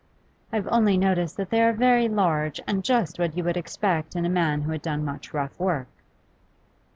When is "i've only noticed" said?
0.51-1.37